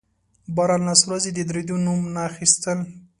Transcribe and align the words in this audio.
باران 0.55 0.81
لس 0.87 1.01
ورځې 1.07 1.29
د 1.33 1.39
درېدو 1.49 1.75
نوم 1.85 1.99
نه 2.13 2.21
اخيستل. 2.29 2.79